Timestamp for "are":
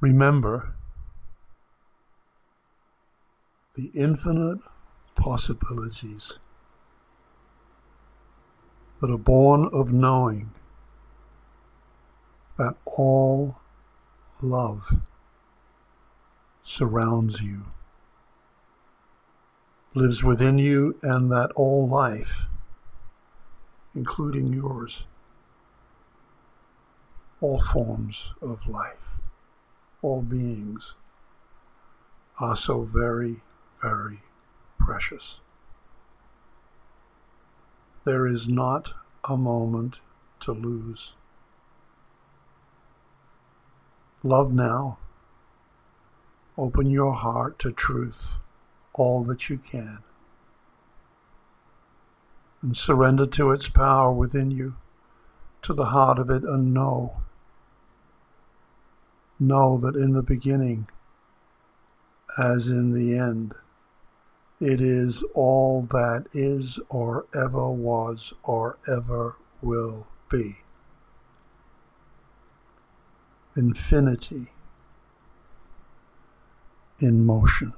9.10-9.18, 32.38-32.56